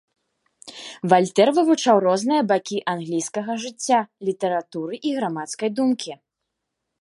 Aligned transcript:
Вальтэр 1.11 1.49
вывучаў 1.57 2.01
розныя 2.07 2.41
бакі 2.53 2.77
англійскага 2.95 3.51
жыцця, 3.67 3.99
літаратуры 4.31 4.93
і 5.11 5.13
грамадскай 5.19 5.69
думкі. 5.83 6.11